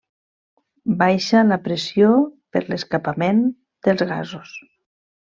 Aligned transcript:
Baixa 1.01 1.43
la 1.49 1.59
pressió 1.67 2.07
per 2.57 2.63
l'escapament 2.71 3.45
dels 3.89 4.03
gasos. 4.15 4.57